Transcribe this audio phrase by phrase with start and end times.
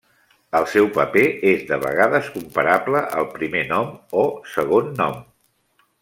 [0.59, 3.93] El seu paper és de vegades comparable al primer nom
[4.23, 5.21] o segon nom.